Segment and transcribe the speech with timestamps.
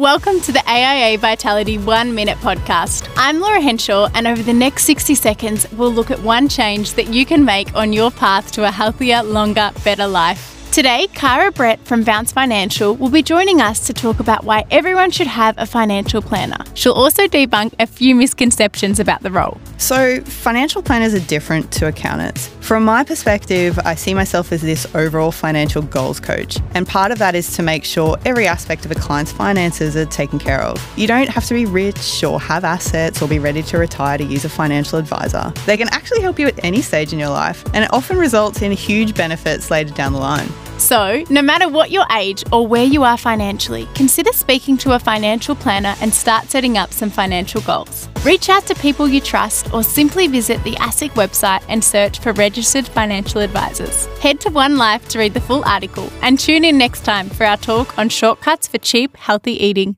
[0.00, 3.08] Welcome to the AIA Vitality One Minute Podcast.
[3.16, 7.14] I'm Laura Henshaw, and over the next 60 seconds, we'll look at one change that
[7.14, 10.63] you can make on your path to a healthier, longer, better life.
[10.74, 15.12] Today, Kara Brett from Bounce Financial will be joining us to talk about why everyone
[15.12, 16.56] should have a financial planner.
[16.74, 19.60] She'll also debunk a few misconceptions about the role.
[19.78, 22.48] So, financial planners are different to accountants.
[22.58, 27.18] From my perspective, I see myself as this overall financial goals coach, and part of
[27.18, 30.84] that is to make sure every aspect of a client's finances are taken care of.
[30.96, 34.24] You don't have to be rich or have assets or be ready to retire to
[34.24, 35.52] use a financial advisor.
[35.66, 38.60] They can actually help you at any stage in your life, and it often results
[38.60, 40.48] in huge benefits later down the line.
[40.78, 44.98] So, no matter what your age or where you are financially, consider speaking to a
[44.98, 48.08] financial planner and start setting up some financial goals.
[48.24, 52.32] Reach out to people you trust or simply visit the ASIC website and search for
[52.32, 54.06] registered financial advisors.
[54.18, 57.44] Head to One Life to read the full article and tune in next time for
[57.44, 59.92] our talk on shortcuts for cheap, healthy eating.